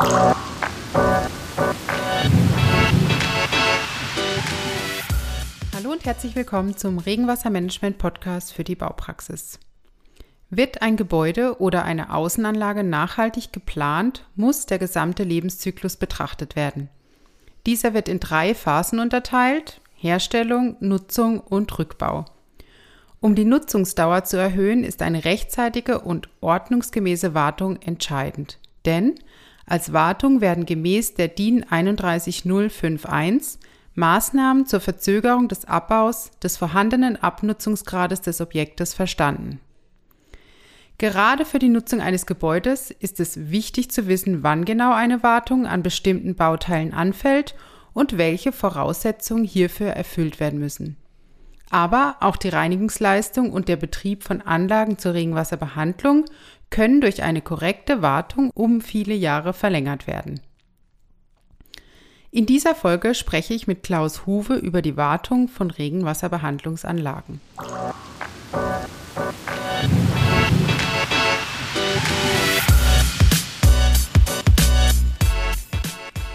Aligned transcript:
Hallo 0.00 0.32
und 5.92 6.06
herzlich 6.06 6.34
willkommen 6.34 6.74
zum 6.74 6.96
Regenwassermanagement 6.96 7.98
Podcast 7.98 8.54
für 8.54 8.64
die 8.64 8.76
Baupraxis. 8.76 9.58
Wird 10.48 10.80
ein 10.80 10.96
Gebäude 10.96 11.60
oder 11.60 11.84
eine 11.84 12.14
Außenanlage 12.14 12.82
nachhaltig 12.82 13.52
geplant, 13.52 14.24
muss 14.36 14.64
der 14.64 14.78
gesamte 14.78 15.22
Lebenszyklus 15.22 15.96
betrachtet 15.96 16.56
werden. 16.56 16.88
Dieser 17.66 17.92
wird 17.92 18.08
in 18.08 18.20
drei 18.20 18.54
Phasen 18.54 19.00
unterteilt: 19.00 19.82
Herstellung, 19.96 20.76
Nutzung 20.80 21.40
und 21.40 21.78
Rückbau. 21.78 22.24
Um 23.20 23.34
die 23.34 23.44
Nutzungsdauer 23.44 24.24
zu 24.24 24.38
erhöhen, 24.38 24.82
ist 24.82 25.02
eine 25.02 25.26
rechtzeitige 25.26 26.00
und 26.00 26.30
ordnungsgemäße 26.40 27.34
Wartung 27.34 27.76
entscheidend. 27.82 28.58
Denn 28.86 29.16
als 29.70 29.92
Wartung 29.92 30.40
werden 30.40 30.66
gemäß 30.66 31.14
der 31.14 31.28
DIN 31.28 31.64
31051 31.70 33.60
Maßnahmen 33.94 34.66
zur 34.66 34.80
Verzögerung 34.80 35.46
des 35.46 35.64
Abbaus 35.64 36.32
des 36.42 36.56
vorhandenen 36.56 37.16
Abnutzungsgrades 37.16 38.20
des 38.20 38.40
Objektes 38.40 38.94
verstanden. 38.94 39.60
Gerade 40.98 41.44
für 41.44 41.58
die 41.58 41.68
Nutzung 41.68 42.00
eines 42.00 42.26
Gebäudes 42.26 42.90
ist 42.90 43.20
es 43.20 43.50
wichtig 43.50 43.90
zu 43.90 44.08
wissen, 44.08 44.42
wann 44.42 44.64
genau 44.64 44.92
eine 44.92 45.22
Wartung 45.22 45.66
an 45.66 45.82
bestimmten 45.82 46.34
Bauteilen 46.34 46.92
anfällt 46.92 47.54
und 47.92 48.18
welche 48.18 48.52
Voraussetzungen 48.52 49.44
hierfür 49.44 49.90
erfüllt 49.90 50.40
werden 50.40 50.58
müssen. 50.58 50.96
Aber 51.70 52.16
auch 52.20 52.36
die 52.36 52.48
Reinigungsleistung 52.48 53.52
und 53.52 53.68
der 53.68 53.76
Betrieb 53.76 54.24
von 54.24 54.40
Anlagen 54.40 54.98
zur 54.98 55.14
Regenwasserbehandlung 55.14 56.24
können 56.70 57.00
durch 57.00 57.22
eine 57.22 57.42
korrekte 57.42 58.00
Wartung 58.00 58.50
um 58.54 58.80
viele 58.80 59.14
Jahre 59.14 59.52
verlängert 59.52 60.06
werden. 60.06 60.40
In 62.30 62.46
dieser 62.46 62.76
Folge 62.76 63.16
spreche 63.16 63.54
ich 63.54 63.66
mit 63.66 63.82
Klaus 63.82 64.24
Huwe 64.24 64.54
über 64.54 64.82
die 64.82 64.96
Wartung 64.96 65.48
von 65.48 65.70
Regenwasserbehandlungsanlagen. 65.70 67.40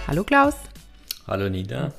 Hallo 0.08 0.24
Klaus. 0.26 0.56
Hallo 1.28 1.50
Nida. 1.50 1.94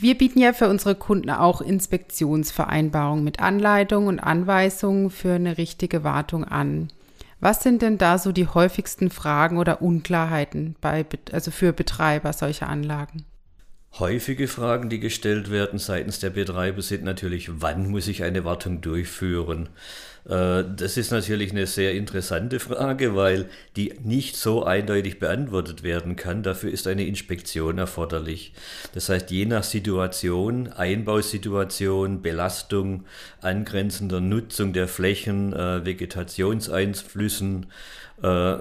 Wir 0.00 0.16
bieten 0.16 0.38
ja 0.38 0.52
für 0.52 0.68
unsere 0.68 0.94
Kunden 0.94 1.28
auch 1.28 1.60
Inspektionsvereinbarungen 1.60 3.24
mit 3.24 3.40
Anleitungen 3.40 4.08
und 4.08 4.20
Anweisungen 4.20 5.10
für 5.10 5.32
eine 5.32 5.58
richtige 5.58 6.04
Wartung 6.04 6.44
an. 6.44 6.86
Was 7.40 7.64
sind 7.64 7.82
denn 7.82 7.98
da 7.98 8.16
so 8.18 8.30
die 8.30 8.46
häufigsten 8.46 9.10
Fragen 9.10 9.58
oder 9.58 9.82
Unklarheiten 9.82 10.76
bei, 10.80 11.04
also 11.32 11.50
für 11.50 11.72
Betreiber 11.72 12.32
solcher 12.32 12.68
Anlagen? 12.68 13.24
Häufige 13.98 14.46
Fragen, 14.46 14.88
die 14.88 15.00
gestellt 15.00 15.50
werden 15.50 15.80
seitens 15.80 16.20
der 16.20 16.30
Betreiber, 16.30 16.80
sind 16.80 17.02
natürlich, 17.02 17.60
wann 17.60 17.90
muss 17.90 18.06
ich 18.06 18.22
eine 18.22 18.44
Wartung 18.44 18.80
durchführen? 18.80 19.68
Äh, 20.28 20.64
das 20.76 20.96
ist 20.96 21.10
natürlich 21.10 21.50
eine 21.50 21.66
sehr 21.66 21.94
interessante 21.94 22.60
Frage, 22.60 23.16
weil 23.16 23.48
die 23.76 23.94
nicht 24.04 24.36
so 24.36 24.64
eindeutig 24.64 25.18
beantwortet 25.18 25.82
werden 25.82 26.16
kann. 26.16 26.42
Dafür 26.42 26.70
ist 26.70 26.86
eine 26.86 27.06
Inspektion 27.06 27.78
erforderlich. 27.78 28.52
Das 28.94 29.08
heißt, 29.08 29.30
je 29.30 29.46
nach 29.46 29.64
Situation, 29.64 30.68
Einbausituation, 30.68 32.22
Belastung, 32.22 33.04
angrenzender 33.40 34.20
Nutzung 34.20 34.72
der 34.72 34.88
Flächen, 34.88 35.52
äh, 35.52 35.84
Vegetationseinflüssen, 35.84 37.66
äh, 38.22 38.56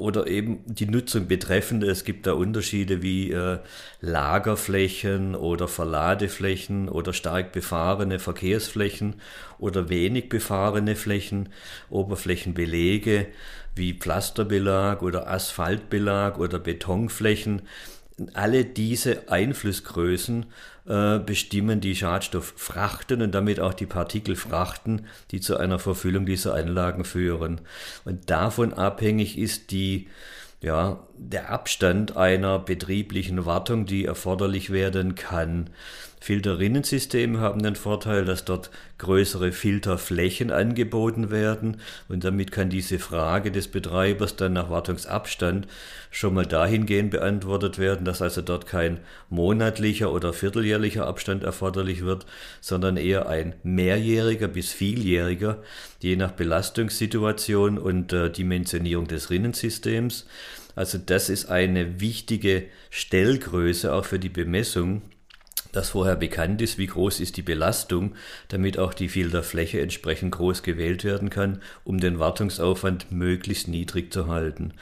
oder 0.00 0.26
eben 0.26 0.60
die 0.64 0.86
Nutzung 0.86 1.28
betreffende. 1.28 1.86
Es 1.86 2.04
gibt 2.04 2.26
da 2.26 2.32
Unterschiede 2.32 3.02
wie 3.02 3.32
äh, 3.32 3.58
Lagerflächen 4.00 5.34
oder 5.34 5.68
Verladeflächen 5.68 6.88
oder 6.88 7.12
stark 7.12 7.52
befahrene 7.52 8.18
Verkehrsflächen 8.18 9.16
oder 9.58 9.90
wenig 9.90 10.30
befahrene 10.30 10.96
Flächen, 10.96 11.50
Oberflächenbelege 11.90 13.26
wie 13.74 13.92
Pflasterbelag 13.92 15.02
oder 15.02 15.28
Asphaltbelag 15.28 16.38
oder 16.38 16.58
Betonflächen. 16.58 17.62
Alle 18.34 18.64
diese 18.64 19.30
Einflussgrößen 19.30 20.46
äh, 20.86 21.18
bestimmen 21.18 21.80
die 21.80 21.96
Schadstofffrachten 21.96 23.22
und 23.22 23.32
damit 23.32 23.60
auch 23.60 23.74
die 23.74 23.86
Partikelfrachten, 23.86 25.06
die 25.30 25.40
zu 25.40 25.56
einer 25.56 25.78
Verfüllung 25.78 26.26
dieser 26.26 26.54
Anlagen 26.54 27.04
führen. 27.04 27.60
Und 28.04 28.30
davon 28.30 28.72
abhängig 28.74 29.38
ist 29.38 29.70
die 29.70 30.08
ja, 30.62 31.00
der 31.16 31.50
Abstand 31.50 32.16
einer 32.16 32.58
betrieblichen 32.58 33.46
Wartung, 33.46 33.86
die 33.86 34.04
erforderlich 34.04 34.70
werden 34.70 35.14
kann. 35.14 35.70
Filterrinnensysteme 36.22 37.40
haben 37.40 37.62
den 37.62 37.76
Vorteil, 37.76 38.26
dass 38.26 38.44
dort 38.44 38.70
größere 38.98 39.52
Filterflächen 39.52 40.50
angeboten 40.50 41.30
werden 41.30 41.80
und 42.08 42.24
damit 42.24 42.52
kann 42.52 42.68
diese 42.68 42.98
Frage 42.98 43.50
des 43.50 43.68
Betreibers 43.68 44.36
dann 44.36 44.52
nach 44.52 44.68
Wartungsabstand 44.68 45.66
schon 46.10 46.34
mal 46.34 46.44
dahingehend 46.44 47.10
beantwortet 47.10 47.78
werden, 47.78 48.04
dass 48.04 48.20
also 48.20 48.42
dort 48.42 48.66
kein 48.66 49.00
monatlicher 49.30 50.12
oder 50.12 50.34
vierteljährlicher 50.34 51.06
Abstand 51.06 51.42
erforderlich 51.42 52.04
wird, 52.04 52.26
sondern 52.60 52.98
eher 52.98 53.26
ein 53.26 53.54
mehrjähriger 53.62 54.48
bis 54.48 54.72
vieljähriger, 54.72 55.62
je 56.00 56.16
nach 56.16 56.32
Belastungssituation 56.32 57.78
und 57.78 58.12
äh, 58.12 58.30
Dimensionierung 58.30 59.06
des 59.06 59.30
Rinnensystems. 59.30 60.26
Also 60.76 60.98
das 60.98 61.30
ist 61.30 61.46
eine 61.46 62.00
wichtige 62.00 62.64
Stellgröße 62.90 63.92
auch 63.92 64.04
für 64.04 64.18
die 64.18 64.28
Bemessung 64.28 65.00
dass 65.72 65.90
vorher 65.90 66.16
bekannt 66.16 66.62
ist, 66.62 66.78
wie 66.78 66.86
groß 66.86 67.20
ist 67.20 67.36
die 67.36 67.42
Belastung, 67.42 68.14
damit 68.48 68.78
auch 68.78 68.94
die 68.94 69.08
Filterfläche 69.08 69.80
entsprechend 69.80 70.32
groß 70.32 70.62
gewählt 70.62 71.04
werden 71.04 71.30
kann, 71.30 71.62
um 71.84 72.00
den 72.00 72.18
Wartungsaufwand 72.18 73.12
möglichst 73.12 73.68
niedrig 73.68 74.12
zu 74.12 74.28
halten. 74.28 74.72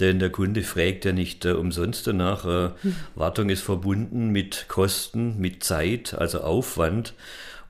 Denn 0.00 0.18
der 0.18 0.30
Kunde 0.30 0.62
fragt 0.62 1.04
ja 1.04 1.12
nicht 1.12 1.44
äh, 1.44 1.52
umsonst 1.52 2.06
danach. 2.06 2.44
Äh, 2.44 2.70
hm. 2.82 2.96
Wartung 3.14 3.50
ist 3.50 3.62
verbunden 3.62 4.30
mit 4.30 4.66
Kosten, 4.68 5.38
mit 5.38 5.62
Zeit, 5.62 6.14
also 6.14 6.40
Aufwand. 6.40 7.14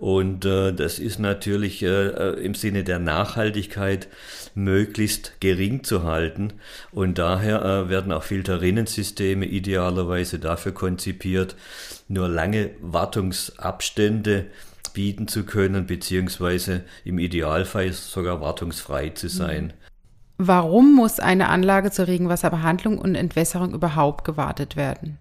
Und 0.03 0.45
äh, 0.45 0.73
das 0.73 0.99
ist 0.99 1.21
natürlich 1.21 1.81
äh, 1.85 1.87
äh, 1.87 2.45
im 2.45 2.55
Sinne 2.55 2.83
der 2.83 2.99
Nachhaltigkeit 2.99 4.09
möglichst 4.57 5.35
gering 5.39 5.85
zu 5.85 6.03
halten. 6.03 6.55
Und 6.91 7.19
daher 7.19 7.65
äh, 7.65 7.89
werden 7.89 8.11
auch 8.11 8.25
Filterrinnensysteme 8.25 9.47
idealerweise 9.47 10.41
dafür 10.41 10.73
konzipiert, 10.73 11.55
nur 12.09 12.29
lange 12.29 12.71
Wartungsabstände 12.81 14.47
bieten 14.93 15.29
zu 15.29 15.45
können, 15.45 15.87
beziehungsweise 15.87 16.83
im 17.05 17.21
Idealfall 17.21 17.93
sogar 17.93 18.41
wartungsfrei 18.41 19.11
zu 19.11 19.29
sein. 19.29 19.73
Warum 20.37 20.97
muss 20.97 21.21
eine 21.21 21.49
Anlage 21.49 21.93
zur 21.93 22.09
Regenwasserbehandlung 22.09 22.99
und 22.99 23.15
Entwässerung 23.15 23.73
überhaupt 23.73 24.25
gewartet 24.25 24.75
werden? 24.75 25.19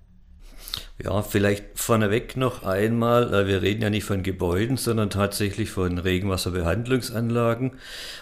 Ja, 1.03 1.23
vielleicht 1.23 1.63
vorneweg 1.75 2.37
noch 2.37 2.63
einmal, 2.63 3.33
äh, 3.33 3.47
wir 3.47 3.61
reden 3.61 3.81
ja 3.81 3.89
nicht 3.89 4.03
von 4.03 4.21
Gebäuden, 4.21 4.77
sondern 4.77 5.09
tatsächlich 5.09 5.71
von 5.71 5.97
Regenwasserbehandlungsanlagen 5.97 7.71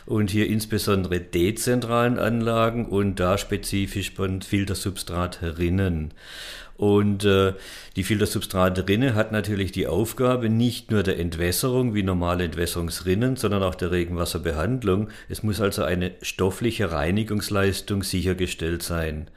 und 0.06 0.32
hier 0.32 0.48
insbesondere 0.48 1.20
dezentralen 1.20 2.18
Anlagen 2.18 2.86
und 2.86 3.20
da 3.20 3.38
spezifisch 3.38 4.14
von 4.14 4.42
Filtersubstratrinnen. 4.42 6.14
Und 6.80 7.26
äh, 7.26 7.56
die 7.98 8.06
Filtersubstratrinne 8.06 9.14
hat 9.14 9.34
natürlich 9.34 9.74
die 9.74 9.86
Aufgabe 9.86 10.48
nicht 10.48 10.92
nur 10.92 11.04
der 11.04 11.20
Entwässerung 11.20 11.94
wie 11.94 12.04
normale 12.04 12.46
Entwässerungsrinnen, 12.46 13.36
sondern 13.36 13.64
auch 13.64 13.76
der 13.76 13.92
Regenwasserbehandlung. 13.92 15.10
Es 15.28 15.44
muss 15.44 15.60
also 15.60 15.84
eine 15.84 16.14
stoffliche 16.22 16.94
Reinigungsleistung 16.94 18.04
sichergestellt 18.04 18.82
sein. 18.82 19.30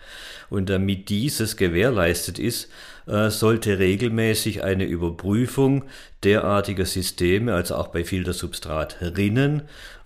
Und 0.51 0.71
damit 0.71 1.09
dieses 1.09 1.57
gewährleistet 1.57 2.39
ist, 2.39 2.69
sollte 3.07 3.79
regelmäßig 3.79 4.63
eine 4.63 4.85
Überprüfung 4.85 5.85
derartiger 6.25 6.87
Systeme, 6.87 7.55
also 7.55 7.75
auch 7.75 7.89
bei 7.89 8.05
Filtersubstratrinnen, 8.05 9.63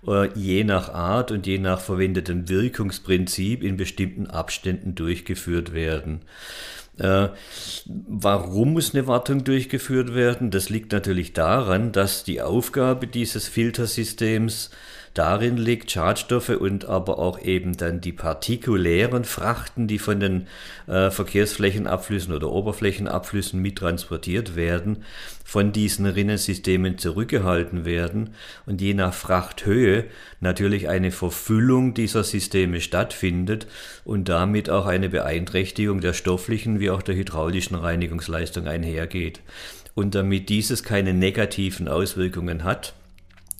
äh, 0.07 0.29
je 0.33 0.63
nach 0.63 0.89
Art 0.89 1.31
und 1.31 1.45
je 1.45 1.59
nach 1.59 1.79
verwendetem 1.79 2.49
Wirkungsprinzip 2.49 3.63
in 3.63 3.77
bestimmten 3.77 4.27
Abständen 4.27 4.95
durchgeführt 4.95 5.73
werden. 5.73 6.21
Äh, 6.97 7.29
warum 7.85 8.73
muss 8.73 8.93
eine 8.93 9.05
Wartung 9.05 9.43
durchgeführt 9.43 10.15
werden? 10.15 10.49
Das 10.49 10.69
liegt 10.69 10.91
natürlich 10.91 11.33
daran, 11.33 11.91
dass 11.91 12.23
die 12.23 12.41
Aufgabe 12.41 13.05
dieses 13.05 13.47
Filtersystems 13.47 14.71
darin 15.17 15.57
liegt, 15.57 15.91
Schadstoffe 15.91 16.49
und 16.49 16.85
aber 16.85 17.19
auch 17.19 17.39
eben 17.41 17.75
dann 17.75 18.01
die 18.01 18.11
partikulären 18.11 19.23
Frachten, 19.23 19.87
die 19.87 19.99
von 19.99 20.19
den 20.19 20.47
äh, 20.87 21.09
Verkehrsflächenabflüssen 21.09 22.33
oder 22.33 22.51
Oberflächenabflüssen 22.51 23.61
mittransportiert 23.61 24.55
werden, 24.55 25.03
von 25.43 25.71
diesen 25.71 26.05
Rinnensystemen 26.05 26.97
zurückgehalten 26.97 27.85
werden 27.85 28.31
und 28.65 28.81
je 28.81 28.93
nach 28.93 29.13
Frachthöhe 29.13 30.05
natürlich 30.41 30.89
eine 30.89 31.11
Verfüllung 31.11 31.93
dieser 31.93 32.23
Systeme 32.23 32.81
stattfindet 32.81 33.65
und 34.03 34.29
damit 34.29 34.69
auch 34.69 34.85
eine 34.85 35.09
Beeinträchtigung 35.09 36.01
der 36.01 36.13
stofflichen 36.13 36.79
wie 36.79 36.89
auch 36.89 37.01
der 37.01 37.15
hydraulischen 37.15 37.77
Reinigungsleistung 37.77 38.67
einhergeht. 38.67 39.39
Und 39.95 40.13
damit 40.13 40.49
dieses 40.49 40.83
keine 40.83 41.13
negativen 41.13 41.87
Auswirkungen 41.87 42.63
hat, 42.63 42.93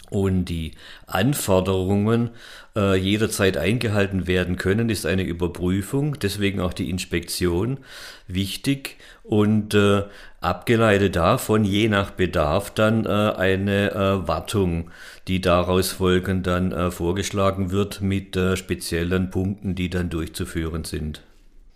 und 0.10 0.46
die 0.46 0.72
Anforderungen 1.06 2.32
äh, 2.76 2.96
jederzeit 2.96 3.58
eingehalten 3.58 4.28
werden 4.28 4.56
können, 4.58 4.90
ist 4.90 5.06
eine 5.06 5.24
Überprüfung, 5.24 6.18
deswegen 6.20 6.60
auch 6.62 6.74
die 6.74 6.90
Inspektion 6.90 7.80
wichtig 8.28 8.98
und 9.24 9.74
äh, 9.74 10.04
abgeleitet 10.40 11.16
davon, 11.16 11.66
je 11.66 11.90
nach 11.90 12.12
Bedarf, 12.12 12.70
dann 12.72 13.06
äh, 13.06 13.10
eine 13.10 13.92
äh, 13.92 14.28
Wartung, 14.28 14.92
die 15.28 15.42
daraus 15.42 15.92
folgen, 15.92 16.44
dann 16.44 16.72
äh, 16.72 16.92
vorgeschlagen 16.92 17.72
wird 17.72 18.02
mit 18.02 18.38
äh, 18.38 18.56
speziellen 18.56 19.30
Punkten, 19.30 19.76
die 19.76 19.90
dann 19.90 20.10
durchzuführen 20.10 20.86
sind. 20.86 21.22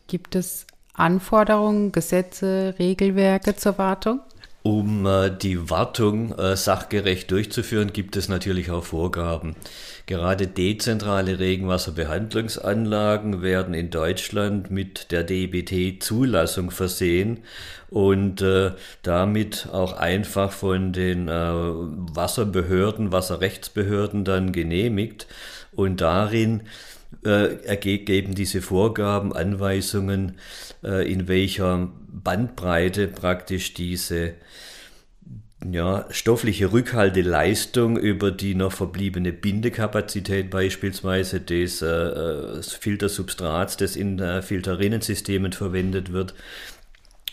Gibt 0.08 0.36
es 0.36 0.68
Anforderungen, 0.94 1.92
Gesetze, 1.92 2.76
Regelwerke 2.80 3.56
zur 3.56 3.78
Wartung? 3.78 4.22
Um 4.64 5.08
äh, 5.08 5.32
die 5.32 5.72
Wartung 5.72 6.38
äh, 6.38 6.56
sachgerecht 6.56 7.32
durchzuführen, 7.32 7.94
gibt 7.94 8.16
es 8.16 8.30
natürlich 8.30 8.70
auch 8.70 8.84
Vorgaben. 8.84 9.56
Gerade 10.06 10.46
dezentrale 10.46 11.40
Regenwasserbehandlungsanlagen 11.40 13.42
werden 13.42 13.74
in 13.74 13.90
Deutschland 13.90 14.70
mit 14.70 15.12
der 15.12 15.24
DBT-Zulassung 15.24 16.70
versehen 16.70 17.40
und 17.90 18.44
äh, 18.44 18.74
damit 19.02 19.68
auch 19.72 19.94
einfach 19.94 20.52
von 20.52 20.94
den 20.94 21.26
Wasserbehörden, 21.28 23.12
Wasserrechtsbehörden 23.12 24.26
dann 24.26 24.52
genehmigt. 24.52 25.26
Und 25.72 26.02
darin 26.02 26.62
ergeben 27.24 28.36
diese 28.36 28.62
Vorgaben, 28.62 29.34
Anweisungen, 29.34 30.38
in 30.82 31.28
welcher 31.28 31.90
Bandbreite 32.08 33.08
praktisch 33.08 33.74
diese 33.74 34.36
ja, 35.70 36.06
stoffliche 36.10 36.72
Rückhalteleistung 36.72 37.98
über 37.98 38.32
die 38.32 38.56
noch 38.56 38.72
verbliebene 38.72 39.32
Bindekapazität 39.32 40.50
beispielsweise 40.50 41.40
des 41.40 41.82
äh, 41.82 42.62
Filtersubstrats, 42.64 43.78
das 43.78 43.96
in 43.96 44.20
äh, 44.20 44.42
Filterrinnensystemen 44.42 45.52
verwendet 45.54 46.12
wird, 46.12 46.34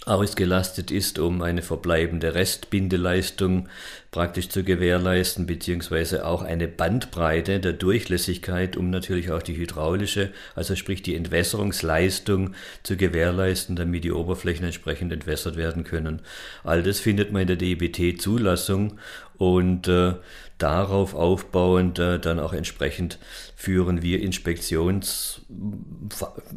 ausgelastet 0.06 0.90
ist, 0.90 1.18
um 1.18 1.42
eine 1.42 1.62
verbleibende 1.62 2.34
Restbindeleistung 2.34 3.68
praktisch 4.10 4.48
zu 4.48 4.64
gewährleisten, 4.64 5.46
beziehungsweise 5.46 6.24
auch 6.24 6.42
eine 6.42 6.66
Bandbreite 6.66 7.60
der 7.60 7.74
Durchlässigkeit, 7.74 8.76
um 8.76 8.88
natürlich 8.90 9.30
auch 9.30 9.42
die 9.42 9.56
hydraulische, 9.56 10.32
also 10.54 10.76
sprich 10.76 11.02
die 11.02 11.14
Entwässerungsleistung 11.14 12.54
zu 12.82 12.96
gewährleisten, 12.96 13.76
damit 13.76 14.04
die 14.04 14.12
Oberflächen 14.12 14.64
entsprechend 14.64 15.12
entwässert 15.12 15.56
werden 15.56 15.84
können. 15.84 16.20
All 16.64 16.82
das 16.82 17.00
findet 17.00 17.32
man 17.32 17.42
in 17.42 17.48
der 17.48 17.56
DBT-Zulassung 17.56 18.98
und 19.38 19.88
äh, 19.88 20.14
darauf 20.58 21.14
aufbauend 21.14 21.98
äh, 21.98 22.18
dann 22.18 22.40
auch 22.40 22.52
entsprechend 22.52 23.18
führen 23.56 24.02
wir 24.02 24.20
Inspektions, 24.20 25.42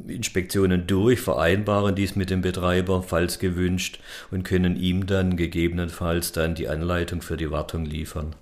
Inspektionen 0.07 0.88
durch, 0.88 1.19
vereinbaren 1.19 1.95
dies 1.95 2.16
mit 2.16 2.30
dem 2.30 2.42
Betreiber, 2.42 3.04
falls 3.04 3.39
gewünscht, 3.39 4.00
und 4.31 4.44
können 4.44 4.75
ihm 4.75 5.06
dann 5.06 5.38
gegebenenfalls 5.38 6.31
dann 6.31 6.56
die 6.56 6.68
Anleitung 6.68 7.22
für 7.22 7.38
die 7.38 7.51
Wartung 7.51 7.86
liefern. 7.86 8.36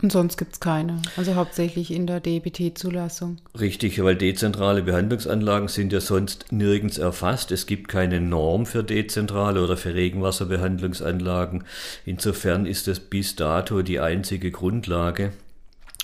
Und 0.00 0.12
sonst 0.12 0.36
gibt 0.36 0.52
es 0.52 0.60
keine, 0.60 1.02
also 1.16 1.34
hauptsächlich 1.34 1.90
in 1.90 2.06
der 2.06 2.20
DBT-Zulassung. 2.20 3.38
Richtig, 3.58 4.00
weil 4.02 4.14
dezentrale 4.14 4.82
Behandlungsanlagen 4.82 5.66
sind 5.66 5.92
ja 5.92 6.00
sonst 6.00 6.52
nirgends 6.52 6.98
erfasst. 6.98 7.50
Es 7.50 7.66
gibt 7.66 7.88
keine 7.88 8.20
Norm 8.20 8.64
für 8.64 8.84
dezentrale 8.84 9.62
oder 9.62 9.76
für 9.76 9.94
Regenwasserbehandlungsanlagen. 9.94 11.64
Insofern 12.04 12.64
ist 12.64 12.86
es 12.86 13.00
bis 13.00 13.34
dato 13.34 13.82
die 13.82 13.98
einzige 13.98 14.52
Grundlage, 14.52 15.32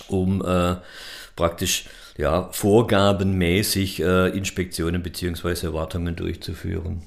um 0.09 0.43
äh, 0.43 0.75
praktisch 1.37 1.85
ja, 2.17 2.49
vorgabenmäßig 2.51 4.01
äh, 4.01 4.27
Inspektionen 4.37 5.03
bzw. 5.03 5.71
Wartungen 5.71 6.17
durchzuführen. 6.17 7.01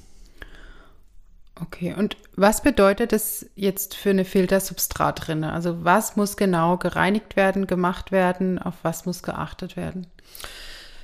Okay, 1.61 1.93
und 1.97 2.15
was 2.35 2.61
bedeutet 2.61 3.11
das 3.11 3.45
jetzt 3.55 3.95
für 3.95 4.11
eine 4.11 4.23
Filtersubstratrinne? 4.23 5.51
Also 5.51 5.83
was 5.83 6.15
muss 6.15 6.37
genau 6.37 6.77
gereinigt 6.77 7.35
werden, 7.35 7.67
gemacht 7.67 8.11
werden, 8.11 8.59
auf 8.59 8.75
was 8.83 9.05
muss 9.05 9.23
geachtet 9.23 9.75
werden? 9.75 10.07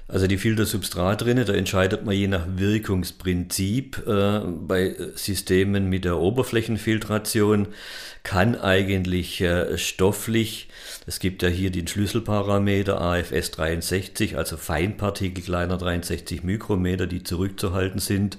Also 0.07 0.27
die 0.27 0.37
Filtersubstratrinne, 0.37 1.45
da 1.45 1.53
entscheidet 1.53 2.05
man 2.05 2.13
je 2.13 2.27
nach 2.27 2.45
Wirkungsprinzip. 2.47 4.05
Äh, 4.05 4.41
bei 4.45 4.95
Systemen 5.15 5.89
mit 5.89 6.05
der 6.05 6.19
Oberflächenfiltration 6.19 7.69
kann 8.21 8.55
eigentlich 8.55 9.41
äh, 9.41 9.77
stofflich, 9.79 10.67
es 11.07 11.19
gibt 11.19 11.41
ja 11.41 11.49
hier 11.49 11.71
den 11.71 11.87
Schlüsselparameter 11.87 13.01
AFS 13.01 13.51
63, 13.51 14.37
also 14.37 14.57
Feinpartikel 14.57 15.43
kleiner 15.43 15.77
63 15.77 16.43
Mikrometer, 16.43 17.07
die 17.07 17.23
zurückzuhalten 17.23 17.99
sind. 17.99 18.37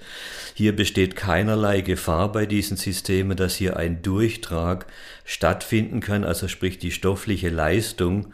Hier 0.55 0.75
besteht 0.75 1.17
keinerlei 1.17 1.81
Gefahr 1.81 2.31
bei 2.31 2.47
diesen 2.47 2.77
Systemen, 2.77 3.37
dass 3.37 3.57
hier 3.57 3.77
ein 3.77 4.03
Durchtrag 4.03 4.87
stattfinden 5.27 6.01
kann, 6.01 6.25
also 6.25 6.49
sprich 6.49 6.79
die 6.79 6.93
stoffliche 6.93 7.51
Leistung 7.51 8.33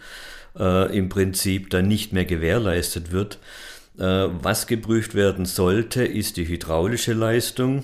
äh, 0.56 0.96
im 0.96 1.08
Prinzip 1.08 1.70
dann 1.70 1.88
nicht 1.88 2.12
mehr 2.12 2.26
gewährleistet 2.26 3.10
wird. 3.10 3.38
Äh, 3.98 4.28
was 4.42 4.68
geprüft 4.68 5.14
werden 5.14 5.46
sollte, 5.46 6.04
ist 6.04 6.36
die 6.36 6.46
hydraulische 6.46 7.14
Leistung. 7.14 7.82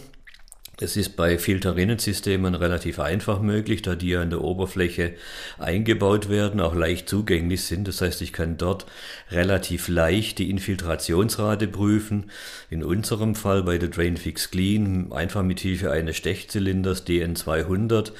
Es 0.80 0.96
ist 0.96 1.16
bei 1.16 1.38
Filterrinnensystemen 1.38 2.54
relativ 2.54 3.00
einfach 3.00 3.40
möglich, 3.40 3.82
da 3.82 3.96
die 3.96 4.10
ja 4.10 4.22
in 4.22 4.30
der 4.30 4.42
Oberfläche 4.42 5.14
eingebaut 5.58 6.28
werden, 6.28 6.60
auch 6.60 6.76
leicht 6.76 7.08
zugänglich 7.08 7.64
sind. 7.64 7.88
Das 7.88 8.00
heißt, 8.00 8.22
ich 8.22 8.32
kann 8.32 8.58
dort 8.58 8.86
relativ 9.32 9.88
leicht 9.88 10.38
die 10.38 10.50
Infiltrationsrate 10.50 11.66
prüfen. 11.66 12.30
In 12.70 12.84
unserem 12.84 13.34
Fall 13.34 13.64
bei 13.64 13.78
der 13.78 13.88
Drainfix 13.88 14.52
Clean 14.52 15.10
einfach 15.12 15.42
mit 15.42 15.58
Hilfe 15.58 15.90
eines 15.90 16.16
Stechzylinders 16.16 17.04
DN200 17.04 18.12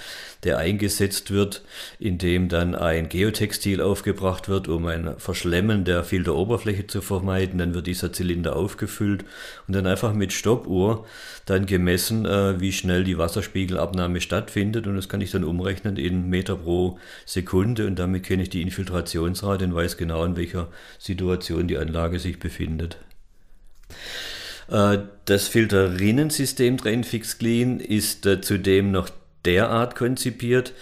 der 0.45 0.59
eingesetzt 0.59 1.31
wird, 1.31 1.63
indem 1.99 2.49
dann 2.49 2.75
ein 2.75 3.09
Geotextil 3.09 3.81
aufgebracht 3.81 4.49
wird, 4.49 4.69
um 4.69 4.87
ein 4.87 5.19
Verschlemmen 5.19 5.85
der 5.85 6.05
Filteroberfläche 6.05 6.87
zu 6.87 7.01
vermeiden. 7.01 7.59
Dann 7.59 7.75
wird 7.75 7.87
dieser 7.87 8.13
Zylinder 8.13 8.57
aufgefüllt 8.57 9.25
und 9.67 9.75
dann 9.75 9.87
einfach 9.87 10.13
mit 10.13 10.33
Stoppuhr 10.33 11.07
dann 11.47 11.67
gemessen, 11.67 12.27
äh, 12.27 12.61
wie 12.61 12.73
schnell 12.73 13.05
die 13.05 13.19
Wasserspiegelabnahme 13.19 14.21
stattfindet 14.21 14.87
und 14.87 14.97
das 14.97 15.09
kann 15.09 15.21
ich 15.21 15.31
dann 15.31 15.45
umrechnen 15.45 15.97
in 15.97 16.29
Meter 16.29 16.57
pro 16.57 16.99
Sekunde 17.25 17.87
und 17.87 17.99
damit 17.99 18.25
kenne 18.25 18.43
ich 18.43 18.51
die 18.51 18.63
Infiltrationsrate 18.63 19.65
und 19.65 19.75
weiß 19.75 19.97
genau, 19.97 20.25
in 20.25 20.37
welcher 20.37 20.69
Situation 20.99 21.67
die 21.67 21.79
Anlage 21.79 22.19
sich 22.19 22.39
befindet. 22.39 22.99
Äh, 24.69 24.99
das 25.25 25.49
Filterrinnensystem 25.49 26.77
Drainfix 26.77 27.39
Clean 27.39 27.81
ist 27.81 28.27
äh, 28.27 28.41
zudem 28.41 28.91
noch 28.91 29.09
derart 29.49 29.97
konzipiert, 29.97 30.75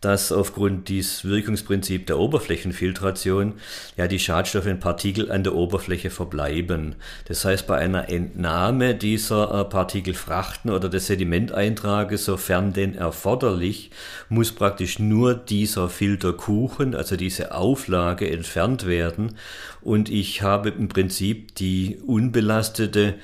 dass 0.00 0.32
aufgrund 0.32 0.88
dieses 0.88 1.24
Wirkungsprinzips 1.24 2.06
der 2.06 2.18
Oberflächenfiltration 2.18 3.54
ja 3.96 4.08
die 4.08 4.18
Schadstoffe 4.18 4.66
in 4.66 4.80
Partikel 4.80 5.30
an 5.30 5.44
der 5.44 5.54
Oberfläche 5.54 6.10
verbleiben. 6.10 6.96
Das 7.26 7.44
heißt, 7.44 7.68
bei 7.68 7.78
einer 7.78 8.08
Entnahme 8.08 8.96
dieser 8.96 9.60
äh, 9.60 9.64
Partikelfrachten 9.64 10.72
oder 10.72 10.88
des 10.88 11.06
Sedimenteintrages, 11.06 12.24
sofern 12.24 12.72
denn 12.72 12.96
erforderlich, 12.96 13.90
muss 14.28 14.50
praktisch 14.52 14.98
nur 14.98 15.34
dieser 15.34 15.88
Filterkuchen, 15.88 16.96
also 16.96 17.14
diese 17.16 17.54
Auflage 17.54 18.28
entfernt 18.28 18.86
werden 18.86 19.36
und 19.82 20.08
ich 20.10 20.42
habe 20.42 20.70
im 20.70 20.88
Prinzip 20.88 21.54
die 21.54 21.98
unbelastete 22.04 23.14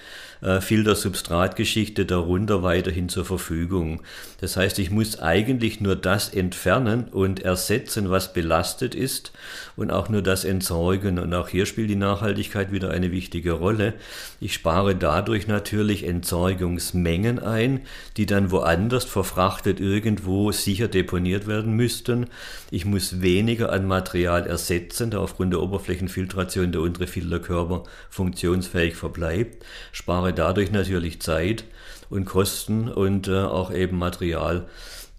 äh, 0.41 0.61
Filtersubstratgeschichte 0.61 2.07
darunter 2.07 2.63
weiterhin 2.63 3.09
zur 3.09 3.25
Verfügung. 3.25 4.03
Das 4.41 4.57
heißt, 4.57 4.79
ich 4.79 4.91
muss 4.91 5.19
eigentlich 5.19 5.81
nur 5.81 5.97
das 5.97 6.29
entfernen 6.29 7.09
und 7.09 7.41
ersetzen, 7.41 8.11
was 8.11 8.33
belastet 8.33 8.95
ist 8.95 9.33
und 9.77 9.91
auch 9.91 10.09
nur 10.09 10.23
das 10.23 10.45
entsorgen. 10.45 11.19
Und 11.19 11.35
auch 11.35 11.49
hier 11.49 11.67
spielt 11.67 11.91
die 11.91 11.97
Nachhaltigkeit 11.97 12.71
wieder 12.71 12.91
eine 12.91 13.11
wichtige 13.11 13.53
Rolle. 13.53 13.95
Ich 14.41 14.55
spare 14.55 14.95
dadurch 14.95 15.49
natürlich 15.49 16.05
Entsorgungsmengen 16.05 17.41
ein, 17.41 17.81
die 18.17 18.27
dann 18.27 18.51
woanders 18.51 19.05
verfrachtet 19.05 19.81
irgendwo 19.81 20.53
sicher 20.53 20.89
deponiert 20.89 21.47
werden 21.47 21.73
müssten. 21.73 22.27
Ich 22.71 22.85
muss 22.85 23.21
weniger 23.21 23.73
an 23.73 23.87
Material 23.87 24.47
ersetzen, 24.47 25.11
da 25.11 25.19
aufgrund 25.19 25.53
der 25.53 25.61
Oberflächenfiltration 25.61 26.73
der 26.73 26.81
untere 26.81 27.07
Filterkörper 27.07 27.85
funktionsfähig 28.11 28.95
verbleibt. 28.95 29.65
Spare 29.93 30.28
dadurch 30.33 30.71
natürlich 30.71 31.21
Zeit 31.21 31.65
und 32.11 32.25
Kosten 32.25 32.89
und 32.89 33.29
äh, 33.29 33.43
auch 33.43 33.73
eben 33.73 33.99
Material, 33.99 34.67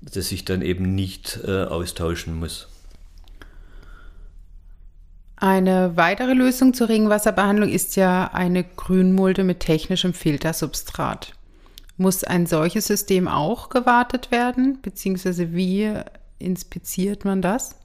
das 0.01 0.32
ich 0.32 0.46
dann 0.46 0.62
eben 0.62 0.96
nicht 0.96 1.39
äh, 1.46 1.63
austauschen 1.63 2.36
muss. 2.36 2.68
Eine 5.36 5.96
weitere 5.96 6.34
Lösung 6.34 6.74
zur 6.74 6.89
Regenwasserbehandlung 6.89 7.70
ist 7.70 7.96
ja 7.96 8.32
eine 8.34 8.66
Grünmulde 8.66 9.46
mit 9.46 9.62
technischem 9.62 10.13
Filtersubstrat. 10.13 11.34
Muss 11.96 12.25
ein 12.25 12.46
solches 12.46 12.88
System 12.88 13.30
auch 13.30 13.70
gewartet 13.70 14.32
werden, 14.32 14.80
beziehungsweise 14.82 15.54
wie 15.54 15.94
inspiziert 16.39 17.24
man 17.24 17.42
das? 17.42 17.78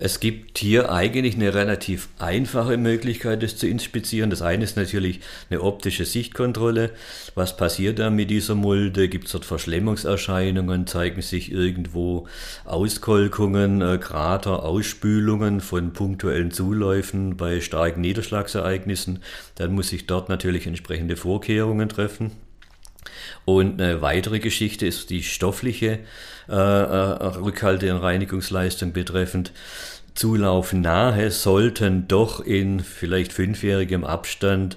Es 0.00 0.20
gibt 0.20 0.58
hier 0.58 0.92
eigentlich 0.92 1.34
eine 1.34 1.54
relativ 1.54 2.08
einfache 2.20 2.76
Möglichkeit, 2.76 3.42
das 3.42 3.56
zu 3.56 3.66
inspizieren. 3.66 4.30
Das 4.30 4.42
eine 4.42 4.62
ist 4.62 4.76
natürlich 4.76 5.18
eine 5.50 5.60
optische 5.60 6.04
Sichtkontrolle. 6.04 6.92
Was 7.34 7.56
passiert 7.56 7.98
da 7.98 8.08
mit 8.08 8.30
dieser 8.30 8.54
Mulde? 8.54 9.08
Gibt 9.08 9.26
es 9.26 9.32
dort 9.32 9.44
Verschlemmungserscheinungen? 9.44 10.86
Zeigen 10.86 11.20
sich 11.20 11.50
irgendwo 11.50 12.28
Auskolkungen, 12.64 13.82
äh, 13.82 13.98
Krater, 13.98 14.62
Ausspülungen 14.62 15.60
von 15.60 15.92
punktuellen 15.92 16.52
Zuläufen 16.52 17.36
bei 17.36 17.60
starken 17.60 18.02
Niederschlagsereignissen? 18.02 19.18
Dann 19.56 19.72
muss 19.72 19.92
ich 19.92 20.06
dort 20.06 20.28
natürlich 20.28 20.68
entsprechende 20.68 21.16
Vorkehrungen 21.16 21.88
treffen. 21.88 22.47
Und 23.44 23.80
eine 23.80 24.02
weitere 24.02 24.38
Geschichte 24.38 24.86
ist 24.86 25.10
die 25.10 25.22
stoffliche 25.22 26.00
äh, 26.48 26.52
äh, 26.52 26.56
Rückhalte- 26.56 27.94
und 27.94 28.00
Reinigungsleistung 28.00 28.92
betreffend. 28.92 29.52
Zulauf 30.14 30.72
nahe 30.72 31.30
sollten 31.30 32.08
doch 32.08 32.40
in 32.40 32.80
vielleicht 32.80 33.32
fünfjährigem 33.32 34.04
Abstand 34.04 34.76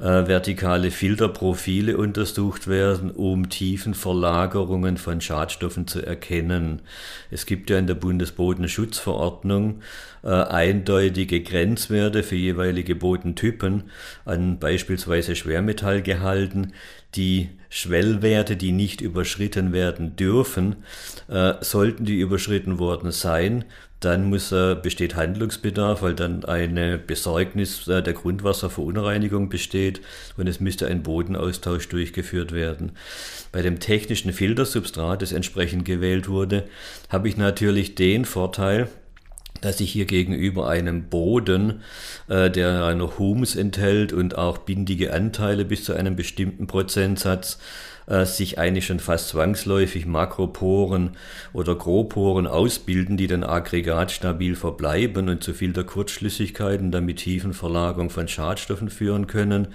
äh, 0.00 0.26
vertikale 0.26 0.90
Filterprofile 0.90 1.96
untersucht 1.96 2.68
werden, 2.68 3.10
um 3.10 3.50
Tiefenverlagerungen 3.50 4.96
von 4.96 5.20
Schadstoffen 5.20 5.86
zu 5.86 6.04
erkennen. 6.04 6.80
Es 7.30 7.44
gibt 7.44 7.68
ja 7.68 7.78
in 7.78 7.86
der 7.86 7.94
Bundesbodenschutzverordnung 7.94 9.82
äh, 10.22 10.28
eindeutige 10.28 11.42
Grenzwerte 11.42 12.22
für 12.22 12.36
jeweilige 12.36 12.94
Bodentypen 12.94 13.84
an 14.24 14.58
beispielsweise 14.58 15.36
Schwermetallgehalten, 15.36 16.72
die 17.14 17.50
Schwellwerte, 17.68 18.56
die 18.56 18.72
nicht 18.72 19.00
überschritten 19.00 19.72
werden 19.72 20.16
dürfen, 20.16 20.76
äh, 21.28 21.54
sollten 21.60 22.04
die 22.04 22.18
überschritten 22.20 22.78
worden 22.78 23.12
sein, 23.12 23.64
dann 24.00 24.30
muss, 24.30 24.50
äh, 24.50 24.76
besteht 24.82 25.14
Handlungsbedarf, 25.14 26.00
weil 26.00 26.14
dann 26.14 26.44
eine 26.44 26.96
Besorgnis 26.96 27.86
äh, 27.86 28.02
der 28.02 28.14
Grundwasserverunreinigung 28.14 29.50
besteht 29.50 29.89
und 30.36 30.46
es 30.46 30.60
müsste 30.60 30.86
ein 30.86 31.02
Bodenaustausch 31.02 31.88
durchgeführt 31.88 32.52
werden. 32.52 32.92
Bei 33.50 33.62
dem 33.62 33.80
technischen 33.80 34.32
Filtersubstrat, 34.32 35.22
das 35.22 35.32
entsprechend 35.32 35.84
gewählt 35.84 36.28
wurde, 36.28 36.68
habe 37.08 37.28
ich 37.28 37.36
natürlich 37.36 37.96
den 37.96 38.24
Vorteil, 38.24 38.88
dass 39.60 39.80
ich 39.80 39.90
hier 39.92 40.06
gegenüber 40.06 40.68
einem 40.68 41.08
Boden, 41.08 41.82
äh, 42.28 42.50
der 42.50 42.94
noch 42.94 43.18
Humus 43.18 43.56
enthält 43.56 44.12
und 44.12 44.38
auch 44.38 44.58
bindige 44.58 45.12
Anteile 45.12 45.64
bis 45.64 45.84
zu 45.84 45.94
einem 45.94 46.16
bestimmten 46.16 46.66
Prozentsatz, 46.66 47.58
äh, 48.10 48.26
sich 48.26 48.58
eigentlich 48.58 48.86
schon 48.86 49.00
fast 49.00 49.28
zwangsläufig 49.28 50.04
Makroporen 50.04 51.12
oder 51.52 51.76
Groporen 51.76 52.46
ausbilden, 52.46 53.16
die 53.16 53.28
dann 53.28 53.44
aggregatstabil 53.44 54.56
verbleiben 54.56 55.28
und 55.28 55.42
zu 55.42 55.54
viel 55.54 55.72
der 55.72 55.84
Kurzschlüssigkeiten, 55.84 56.90
damit 56.90 57.18
Tiefenverlagerung 57.18 58.10
von 58.10 58.28
Schadstoffen 58.28 58.90
führen 58.90 59.28
können. 59.28 59.68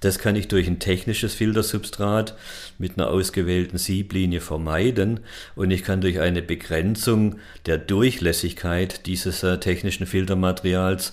Das 0.00 0.18
kann 0.18 0.36
ich 0.36 0.48
durch 0.48 0.66
ein 0.66 0.80
technisches 0.80 1.34
Filtersubstrat 1.34 2.36
mit 2.78 2.98
einer 2.98 3.08
ausgewählten 3.08 3.78
Sieblinie 3.78 4.40
vermeiden 4.40 5.20
und 5.54 5.70
ich 5.70 5.84
kann 5.84 6.00
durch 6.00 6.20
eine 6.20 6.42
Begrenzung 6.42 7.36
der 7.66 7.78
Durchlässigkeit 7.78 9.06
dieses 9.06 9.42
äh, 9.42 9.58
technischen 9.58 10.06
Filtermaterials 10.06 11.12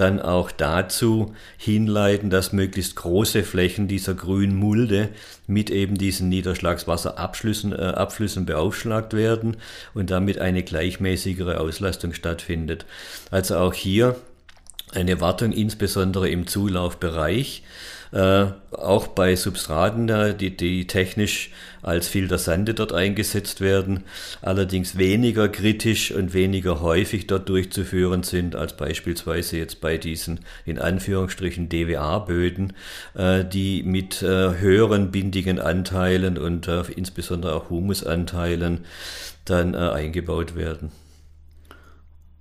dann 0.00 0.20
auch 0.20 0.50
dazu 0.50 1.34
hinleiten, 1.58 2.30
dass 2.30 2.52
möglichst 2.52 2.96
große 2.96 3.44
Flächen 3.44 3.86
dieser 3.86 4.14
grünen 4.14 4.56
Mulde 4.56 5.10
mit 5.46 5.70
eben 5.70 5.96
diesen 5.96 6.28
Niederschlagswasserabflüssen 6.28 7.72
äh, 7.72 7.76
Abflüssen 7.76 8.46
beaufschlagt 8.46 9.14
werden 9.14 9.56
und 9.94 10.10
damit 10.10 10.38
eine 10.38 10.62
gleichmäßigere 10.62 11.60
Auslastung 11.60 12.14
stattfindet. 12.14 12.86
Also 13.30 13.58
auch 13.58 13.74
hier 13.74 14.16
eine 14.94 15.20
Wartung 15.20 15.52
insbesondere 15.52 16.28
im 16.28 16.46
Zulaufbereich 16.46 17.62
äh, 18.12 18.46
auch 18.72 19.08
bei 19.08 19.36
Substraten, 19.36 20.36
die, 20.38 20.56
die 20.56 20.86
technisch 20.86 21.50
als 21.82 22.08
Filtersande 22.08 22.74
dort 22.74 22.92
eingesetzt 22.92 23.60
werden, 23.60 24.04
allerdings 24.42 24.98
weniger 24.98 25.48
kritisch 25.48 26.12
und 26.12 26.34
weniger 26.34 26.80
häufig 26.80 27.26
dort 27.26 27.48
durchzuführen 27.48 28.22
sind 28.22 28.54
als 28.56 28.76
beispielsweise 28.76 29.56
jetzt 29.56 29.80
bei 29.80 29.96
diesen 29.96 30.40
in 30.66 30.78
Anführungsstrichen 30.78 31.68
DWA-Böden, 31.68 32.72
äh, 33.14 33.44
die 33.44 33.82
mit 33.82 34.22
äh, 34.22 34.58
höheren 34.58 35.10
bindigen 35.10 35.58
Anteilen 35.58 36.36
und 36.36 36.68
äh, 36.68 36.82
insbesondere 36.94 37.54
auch 37.54 37.70
Humusanteilen 37.70 38.84
dann 39.44 39.74
äh, 39.74 39.78
eingebaut 39.78 40.54
werden. 40.54 40.92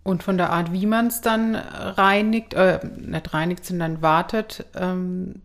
Und 0.03 0.23
von 0.23 0.38
der 0.38 0.49
Art, 0.49 0.73
wie 0.73 0.85
man 0.85 1.07
es 1.07 1.21
dann 1.21 1.55
reinigt, 1.55 2.53
äh, 2.55 2.79
nicht 2.97 3.33
reinigt, 3.33 3.65
sondern 3.65 4.01
wartet, 4.01 4.65
ähm, 4.75 5.41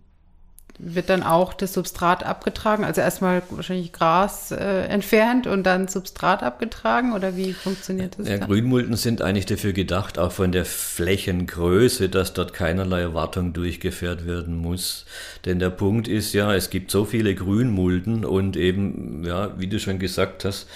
wird 0.79 1.09
dann 1.09 1.23
auch 1.23 1.55
das 1.55 1.73
Substrat 1.73 2.25
abgetragen? 2.25 2.85
Also 2.85 3.01
erstmal 3.01 3.43
wahrscheinlich 3.51 3.93
Gras 3.93 4.51
äh, 4.51 4.87
entfernt 4.87 5.47
und 5.47 5.65
dann 5.65 5.89
Substrat 5.89 6.43
abgetragen 6.43 7.13
oder 7.13 7.37
wie 7.37 7.53
funktioniert 7.53 8.19
das? 8.19 8.29
Ja, 8.29 8.39
dann? 8.39 8.49
Grünmulden 8.49 8.97
sind 8.97 9.23
eigentlich 9.23 9.47
dafür 9.47 9.73
gedacht, 9.73 10.19
auch 10.19 10.33
von 10.33 10.51
der 10.51 10.65
Flächengröße, 10.65 12.09
dass 12.09 12.33
dort 12.33 12.53
keinerlei 12.53 13.15
Wartung 13.15 13.53
durchgeführt 13.53 14.27
werden 14.27 14.57
muss. 14.57 15.07
Denn 15.45 15.59
der 15.59 15.71
Punkt 15.71 16.09
ist 16.09 16.33
ja, 16.33 16.53
es 16.55 16.71
gibt 16.71 16.91
so 16.91 17.05
viele 17.05 17.35
Grünmulden 17.35 18.25
und 18.25 18.57
eben, 18.57 19.25
ja, 19.25 19.59
wie 19.59 19.69
du 19.69 19.79
schon 19.79 19.99
gesagt 19.99 20.45
hast, 20.45 20.67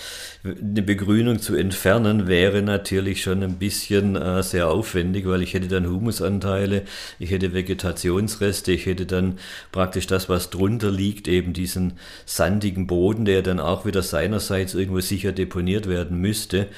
eine 0.45 0.83
Begrünung 0.83 1.40
zu 1.40 1.57
entfernen 1.57 2.28
wäre 2.28 2.62
natürlich 2.62 3.23
schon 3.23 3.42
ein 3.42 3.59
bisschen 3.59 4.14
äh, 4.14 4.42
sehr 4.42 4.68
aufwendig, 4.68 5.26
weil 5.26 5.42
ich 5.42 5.54
hätte 5.54 5.68
dann 5.68 5.88
Humusanteile, 5.88 6.83
ich 7.18 7.30
hätte 7.30 7.52
Vegetationsreste, 7.52 8.73
ich 8.73 8.87
hätte 8.87 9.07
dann 9.07 9.38
praktisch 9.73 10.07
das, 10.07 10.28
was 10.28 10.50
drunter 10.50 10.90
liegt, 10.90 11.26
eben 11.26 11.52
diesen 11.52 11.95
sandigen 12.25 12.87
Boden, 12.87 13.25
der 13.25 13.42
dann 13.42 13.59
auch 13.59 13.85
wieder 13.85 14.02
seinerseits 14.02 14.75
irgendwo 14.75 15.00
sicher 15.00 15.33
deponiert 15.33 15.88
werden 15.88 16.21
müsste. 16.21 16.68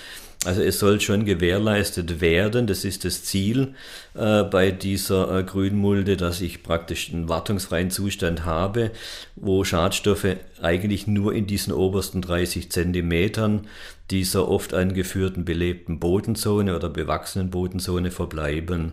Also 0.46 0.62
es 0.62 0.78
soll 0.78 1.02
schon 1.02 1.26
gewährleistet 1.26 2.22
werden, 2.22 2.66
das 2.66 2.86
ist 2.86 3.04
das 3.04 3.24
Ziel 3.24 3.74
äh, 4.14 4.42
bei 4.42 4.70
dieser 4.70 5.38
äh, 5.38 5.42
Grünmulde, 5.42 6.16
dass 6.16 6.40
ich 6.40 6.62
praktisch 6.62 7.12
einen 7.12 7.28
wartungsfreien 7.28 7.90
Zustand 7.90 8.46
habe, 8.46 8.90
wo 9.36 9.64
Schadstoffe 9.64 10.36
eigentlich 10.62 11.06
nur 11.06 11.34
in 11.34 11.46
diesen 11.46 11.74
obersten 11.74 12.22
30 12.22 12.72
Zentimetern 12.72 13.66
dieser 14.10 14.48
oft 14.48 14.74
angeführten 14.74 15.44
belebten 15.44 16.00
Bodenzone 16.00 16.76
oder 16.76 16.88
bewachsenen 16.88 17.50
Bodenzone 17.50 18.10
verbleiben. 18.10 18.92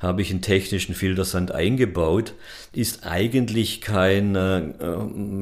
Habe 0.00 0.22
ich 0.22 0.30
einen 0.30 0.40
technischen 0.40 0.94
Filtersand 0.94 1.52
eingebaut, 1.52 2.32
ist 2.72 3.04
eigentlich 3.06 3.82
kein 3.82 4.34
äh, 4.34 4.62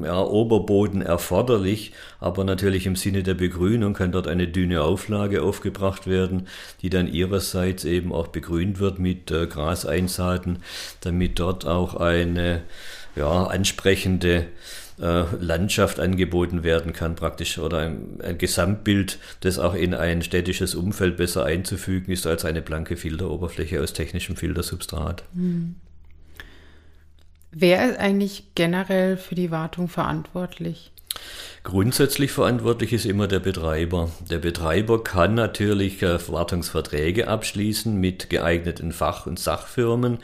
ja, 0.05 0.21
Oberboden 0.21 1.01
erforderlich, 1.01 1.93
aber 2.19 2.43
natürlich 2.43 2.85
im 2.85 2.97
Sinne 2.97 3.23
der 3.23 3.35
Begrünung 3.35 3.95
kann 3.95 4.11
dort 4.11 4.27
eine 4.27 4.49
dünne 4.49 4.83
Auflage 4.83 5.43
aufgebracht 5.43 6.09
werden, 6.09 6.49
die 6.83 6.91
dann 6.91 7.07
ihrerseits 7.07 7.85
eben 7.85 8.13
auch 8.13 8.27
begrünt 8.27 8.81
wird 8.81 8.99
mit 8.99 9.31
äh, 9.31 9.47
Graseinsaaten, 9.47 10.59
damit 11.03 11.39
dort 11.39 11.65
auch 11.65 11.95
eine 11.95 12.63
ja, 13.15 13.45
ansprechende 13.45 14.47
äh, 15.01 15.25
Landschaft 15.41 16.01
angeboten 16.01 16.65
werden 16.65 16.93
kann, 16.93 17.15
praktisch, 17.15 17.59
oder 17.59 17.79
ein, 17.79 18.21
ein, 18.23 18.39
Gesamtbild, 18.39 19.19
das 19.41 19.59
auch 19.59 19.75
in 19.75 19.95
ein 19.95 20.23
städtisches 20.23 20.75
Umfeld 20.75 21.17
besser 21.17 21.45
einzufügen 21.45 22.13
ist 22.13 22.27
als 22.27 22.45
eine 22.45 22.63
blanke 22.63 22.97
Filteroberfläche 22.97 23.83
aus 23.83 23.93
technischem 23.93 24.37
Filtersubstrat. 24.37 25.25
Hm. 25.35 25.77
Wer 27.51 27.91
ist 27.91 27.99
eigentlich 27.99 28.55
generell 28.55 29.17
für 29.17 29.35
die 29.35 29.51
Wartung 29.51 29.89
verantwortlich? 29.89 30.93
Grundsätzlich 31.65 32.31
verantwortlich 32.33 32.93
ist 32.93 33.05
immer 33.05 33.27
der 33.27 33.41
Betreiber. 33.41 34.11
Der 34.31 34.39
Betreiber 34.39 35.03
kann 35.03 35.35
natürlich 35.35 36.03
äh, 36.03 36.19
Wartungsverträge 36.29 37.29
abschließen 37.29 37.95
mit 37.99 38.31
geeigneten 38.31 38.93
Fach- 38.93 39.27
und 39.27 39.39
Sachfirmen, 39.39 40.19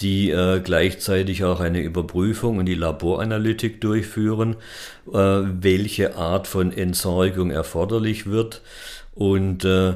die 0.00 0.30
äh, 0.30 0.60
gleichzeitig 0.60 1.44
auch 1.44 1.60
eine 1.60 1.80
Überprüfung 1.80 2.58
und 2.58 2.66
die 2.66 2.74
Laboranalytik 2.74 3.80
durchführen, 3.80 4.56
äh, 5.12 5.12
welche 5.12 6.16
Art 6.16 6.46
von 6.46 6.72
Entsorgung 6.72 7.50
erforderlich 7.50 8.26
wird. 8.26 8.62
Und 9.14 9.64
äh, 9.64 9.94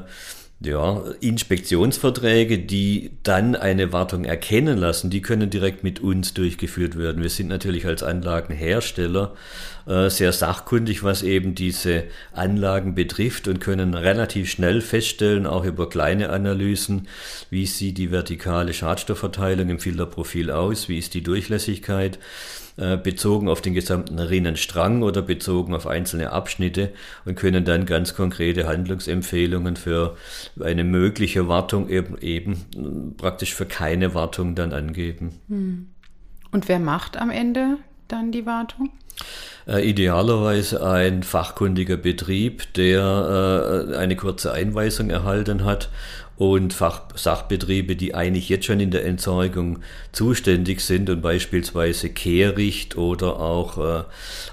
ja, 0.64 1.02
Inspektionsverträge, 1.20 2.58
die 2.58 3.10
dann 3.22 3.56
eine 3.56 3.92
Wartung 3.92 4.24
erkennen 4.24 4.78
lassen, 4.78 5.10
die 5.10 5.22
können 5.22 5.50
direkt 5.50 5.84
mit 5.84 6.00
uns 6.00 6.34
durchgeführt 6.34 6.96
werden. 6.96 7.22
Wir 7.22 7.30
sind 7.30 7.48
natürlich 7.48 7.86
als 7.86 8.02
Anlagenhersteller 8.02 9.34
äh, 9.86 10.10
sehr 10.10 10.32
sachkundig, 10.32 11.02
was 11.02 11.22
eben 11.22 11.54
diese 11.54 12.04
Anlagen 12.32 12.94
betrifft 12.94 13.48
und 13.48 13.60
können 13.60 13.94
relativ 13.94 14.50
schnell 14.50 14.80
feststellen, 14.80 15.46
auch 15.46 15.64
über 15.64 15.88
kleine 15.88 16.30
Analysen, 16.30 17.08
wie 17.50 17.66
sieht 17.66 17.98
die 17.98 18.10
vertikale 18.10 18.72
Schadstoffverteilung 18.72 19.68
im 19.68 19.80
Filterprofil 19.80 20.50
aus, 20.50 20.88
wie 20.88 20.98
ist 20.98 21.14
die 21.14 21.22
Durchlässigkeit 21.22 22.18
bezogen 22.76 23.48
auf 23.48 23.60
den 23.60 23.74
gesamten 23.74 24.18
Rinnenstrang 24.18 25.02
oder 25.02 25.20
bezogen 25.20 25.74
auf 25.74 25.86
einzelne 25.86 26.32
Abschnitte 26.32 26.90
und 27.26 27.34
können 27.34 27.64
dann 27.64 27.84
ganz 27.84 28.14
konkrete 28.14 28.66
Handlungsempfehlungen 28.66 29.76
für 29.76 30.16
eine 30.58 30.82
mögliche 30.82 31.48
Wartung 31.48 31.90
eben, 31.90 32.16
eben 32.18 33.14
praktisch 33.18 33.54
für 33.54 33.66
keine 33.66 34.14
Wartung 34.14 34.54
dann 34.54 34.72
angeben. 34.72 35.38
Hm. 35.48 35.88
Und 36.50 36.68
wer 36.68 36.78
macht 36.78 37.16
am 37.16 37.30
Ende 37.30 37.78
dann 38.08 38.32
die 38.32 38.46
Wartung? 38.46 38.90
Äh, 39.66 39.88
idealerweise 39.88 40.84
ein 40.84 41.22
fachkundiger 41.22 41.96
Betrieb, 41.96 42.72
der 42.74 43.90
äh, 43.92 43.96
eine 43.96 44.16
kurze 44.16 44.52
Einweisung 44.52 45.10
erhalten 45.10 45.64
hat 45.64 45.88
und 46.36 46.72
Fach 46.72 47.02
Sachbetriebe, 47.14 47.94
die 47.94 48.14
eigentlich 48.14 48.48
jetzt 48.48 48.66
schon 48.66 48.80
in 48.80 48.90
der 48.90 49.04
Entsorgung 49.04 49.80
zuständig 50.12 50.80
sind 50.80 51.10
und 51.10 51.20
beispielsweise 51.22 52.08
Kehricht 52.10 52.96
oder 52.96 53.38
auch 53.38 53.78
äh, 53.78 54.04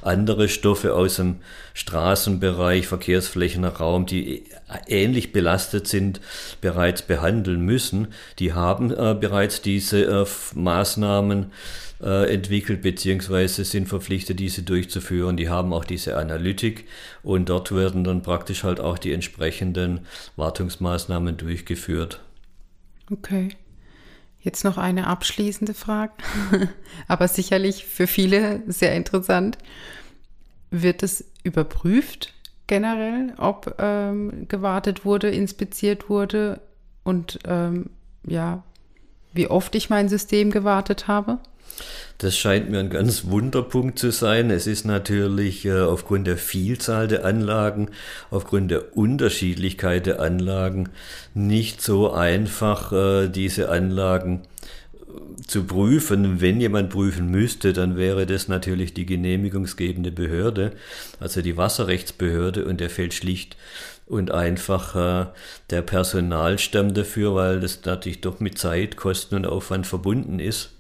andere 0.01 0.50
Stoffe 0.50 0.93
aus 0.93 1.15
dem 1.15 1.38
Straßenbereich, 1.74 2.88
Verkehrsflächenraum, 2.88 4.05
die 4.05 4.43
ähnlich 4.88 5.31
belastet 5.31 5.88
sind, 5.88 6.19
bereits 6.62 7.01
behandeln 7.01 7.62
müssen. 7.62 8.09
Die 8.39 8.53
haben 8.53 8.91
äh, 8.91 9.15
bereits 9.19 9.62
diese 9.62 10.03
äh, 10.03 10.25
Maßnahmen 10.55 11.51
äh, 12.01 12.33
entwickelt 12.33 12.81
beziehungsweise 12.81 13.65
sind 13.65 13.88
verpflichtet, 13.88 14.39
diese 14.39 14.62
durchzuführen. 14.62 15.38
Die 15.38 15.50
haben 15.50 15.74
auch 15.74 15.86
diese 15.86 16.17
Analytik 16.17 16.86
und 17.24 17.50
dort 17.50 17.74
werden 17.74 18.04
dann 18.04 18.22
praktisch 18.22 18.64
halt 18.64 18.80
auch 18.80 18.98
die 18.98 19.14
entsprechenden 19.14 20.06
Wartungsmaßnahmen 20.36 21.38
durchgeführt. 21.38 22.22
Okay. 23.12 23.50
Jetzt 24.42 24.64
noch 24.64 24.78
eine 24.78 25.08
abschließende 25.08 25.74
Frage, 25.74 26.14
aber 27.08 27.28
sicherlich 27.28 27.86
für 27.86 28.08
viele 28.08 28.64
sehr 28.68 28.96
interessant. 28.96 29.58
Wird 30.72 31.04
es 31.04 31.26
überprüft 31.44 32.34
generell, 32.68 33.34
ob 33.38 33.76
ähm, 33.80 34.48
gewartet 34.48 35.04
wurde, 35.04 35.30
inspiziert 35.30 36.10
wurde 36.10 36.62
und 37.04 37.40
ähm, 37.46 37.90
ja, 38.26 38.64
wie 39.34 39.48
oft 39.48 39.76
ich 39.76 39.90
mein 39.90 40.08
System 40.08 40.52
gewartet 40.52 41.08
habe? 41.08 41.40
Das 42.20 42.38
scheint 42.38 42.70
mir 42.70 42.80
ein 42.80 42.90
ganz 42.90 43.28
Wunderpunkt 43.28 43.98
zu 43.98 44.12
sein. 44.12 44.52
Es 44.52 44.68
ist 44.68 44.86
natürlich 44.86 45.66
äh, 45.66 45.80
aufgrund 45.80 46.28
der 46.28 46.36
Vielzahl 46.36 47.08
der 47.08 47.24
Anlagen, 47.24 47.92
aufgrund 48.30 48.72
der 48.72 48.98
Unterschiedlichkeit 48.98 50.06
der 50.06 50.20
Anlagen 50.20 50.90
nicht 51.34 51.82
so 51.82 52.12
einfach, 52.12 52.92
äh, 52.92 53.30
diese 53.30 53.70
Anlagen 53.70 54.42
äh, 55.08 55.42
zu 55.48 55.64
prüfen. 55.64 56.42
Wenn 56.42 56.60
jemand 56.60 56.90
prüfen 56.90 57.32
müsste, 57.32 57.72
dann 57.72 57.96
wäre 57.96 58.26
das 58.26 58.50
natürlich 58.50 58.94
die 58.94 59.06
genehmigungsgebende 59.06 60.12
Behörde, 60.12 60.74
also 61.22 61.42
die 61.42 61.56
Wasserrechtsbehörde, 61.56 62.66
und 62.66 62.82
der 62.82 62.90
fällt 62.90 63.14
schlicht 63.14 63.56
und 64.08 64.32
einfach 64.32 64.96
äh, 64.98 65.28
der 65.70 65.84
Personalstamm 65.84 66.94
dafür, 66.94 67.34
weil 67.36 67.62
das 67.62 67.80
natürlich 67.86 68.20
doch 68.20 68.42
mit 68.42 68.58
Zeit, 68.58 68.98
Kosten 68.98 69.36
und 69.36 69.48
Aufwand 69.48 69.88
verbunden 69.88 70.40
ist. 70.40 70.72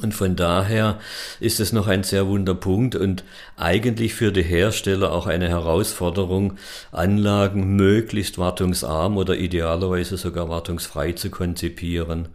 Und 0.00 0.14
von 0.14 0.36
daher 0.36 1.00
ist 1.40 1.58
es 1.58 1.72
noch 1.72 1.88
ein 1.88 2.04
sehr 2.04 2.28
wunder 2.28 2.54
Punkt 2.54 2.94
und 2.94 3.24
eigentlich 3.56 4.14
für 4.14 4.30
die 4.30 4.44
Hersteller 4.44 5.10
auch 5.10 5.26
eine 5.26 5.48
Herausforderung, 5.48 6.56
Anlagen 6.92 7.74
möglichst 7.74 8.38
wartungsarm 8.38 9.16
oder 9.16 9.36
idealerweise 9.36 10.16
sogar 10.16 10.48
wartungsfrei 10.48 11.12
zu 11.12 11.30
konzipieren. 11.30 12.28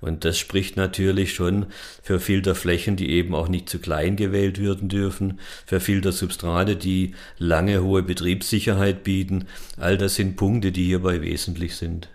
Und 0.00 0.24
das 0.24 0.38
spricht 0.38 0.78
natürlich 0.78 1.34
schon 1.34 1.66
für 2.02 2.20
Filterflächen, 2.20 2.96
die 2.96 3.10
eben 3.10 3.34
auch 3.34 3.48
nicht 3.48 3.68
zu 3.68 3.80
klein 3.80 4.16
gewählt 4.16 4.58
werden 4.58 4.88
dürfen, 4.88 5.40
für 5.66 5.78
Filtersubstrate, 5.78 6.74
die 6.76 7.14
lange 7.36 7.82
hohe 7.82 8.02
Betriebssicherheit 8.02 9.04
bieten. 9.04 9.44
All 9.76 9.98
das 9.98 10.14
sind 10.14 10.36
Punkte, 10.36 10.72
die 10.72 10.84
hierbei 10.84 11.20
wesentlich 11.20 11.76
sind. 11.76 12.08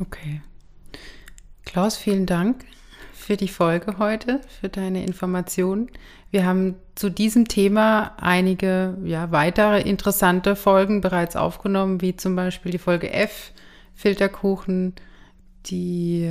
Okay. 0.00 0.42
Klaus, 1.64 1.96
vielen 1.96 2.26
Dank 2.26 2.64
für 3.24 3.36
die 3.36 3.48
Folge 3.48 3.98
heute, 3.98 4.40
für 4.60 4.68
deine 4.68 5.04
Informationen. 5.04 5.88
Wir 6.30 6.44
haben 6.44 6.74
zu 6.94 7.10
diesem 7.10 7.48
Thema 7.48 8.12
einige 8.20 8.98
ja, 9.04 9.32
weitere 9.32 9.80
interessante 9.80 10.56
Folgen 10.56 11.00
bereits 11.00 11.34
aufgenommen, 11.34 12.00
wie 12.02 12.16
zum 12.16 12.36
Beispiel 12.36 12.70
die 12.70 12.78
Folge 12.78 13.12
F, 13.12 13.52
Filterkuchen, 13.94 14.94
die 15.66 16.30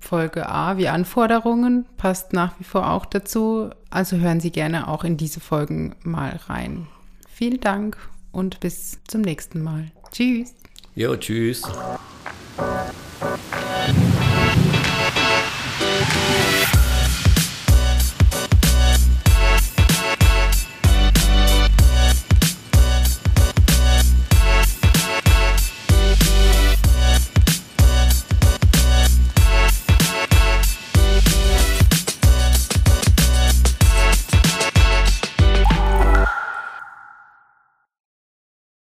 Folge 0.00 0.48
A 0.48 0.76
wie 0.76 0.88
Anforderungen, 0.88 1.86
passt 1.96 2.34
nach 2.34 2.60
wie 2.60 2.64
vor 2.64 2.90
auch 2.90 3.06
dazu. 3.06 3.70
Also 3.88 4.18
hören 4.18 4.40
Sie 4.40 4.50
gerne 4.52 4.88
auch 4.88 5.02
in 5.04 5.16
diese 5.16 5.40
Folgen 5.40 5.96
mal 6.02 6.38
rein. 6.46 6.86
Vielen 7.28 7.60
Dank 7.60 7.96
und 8.32 8.60
bis 8.60 8.98
zum 9.08 9.22
nächsten 9.22 9.62
Mal. 9.62 9.90
Tschüss. 10.12 10.54
Jo, 10.94 11.16
tschüss. 11.16 11.62